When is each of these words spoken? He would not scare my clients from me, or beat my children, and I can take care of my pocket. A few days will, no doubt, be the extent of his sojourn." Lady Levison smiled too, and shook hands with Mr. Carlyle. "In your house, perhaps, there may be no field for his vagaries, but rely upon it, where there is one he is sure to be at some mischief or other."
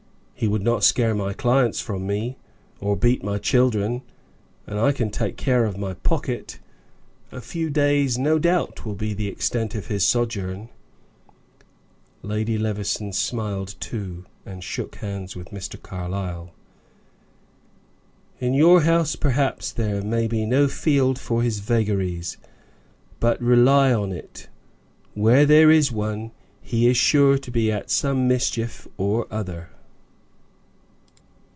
He 0.33 0.47
would 0.47 0.63
not 0.63 0.83
scare 0.83 1.13
my 1.13 1.33
clients 1.33 1.81
from 1.81 2.07
me, 2.07 2.35
or 2.79 2.95
beat 2.95 3.23
my 3.23 3.37
children, 3.37 4.01
and 4.65 4.79
I 4.79 4.91
can 4.91 5.11
take 5.11 5.37
care 5.37 5.65
of 5.65 5.77
my 5.77 5.93
pocket. 5.93 6.57
A 7.31 7.39
few 7.39 7.69
days 7.69 8.17
will, 8.17 8.23
no 8.23 8.39
doubt, 8.39 8.81
be 8.97 9.13
the 9.13 9.27
extent 9.27 9.75
of 9.75 9.85
his 9.85 10.03
sojourn." 10.03 10.69
Lady 12.23 12.57
Levison 12.57 13.13
smiled 13.13 13.75
too, 13.79 14.25
and 14.43 14.63
shook 14.63 14.95
hands 14.95 15.35
with 15.35 15.49
Mr. 15.51 15.79
Carlyle. 15.79 16.49
"In 18.39 18.55
your 18.55 18.81
house, 18.81 19.15
perhaps, 19.15 19.71
there 19.71 20.01
may 20.01 20.25
be 20.25 20.47
no 20.47 20.67
field 20.67 21.19
for 21.19 21.43
his 21.43 21.59
vagaries, 21.59 22.37
but 23.19 23.39
rely 23.39 23.89
upon 23.89 24.11
it, 24.11 24.49
where 25.13 25.45
there 25.45 25.69
is 25.69 25.91
one 25.91 26.31
he 26.63 26.87
is 26.87 26.97
sure 26.97 27.37
to 27.37 27.51
be 27.51 27.71
at 27.71 27.91
some 27.91 28.27
mischief 28.27 28.87
or 28.97 29.27
other." 29.29 29.69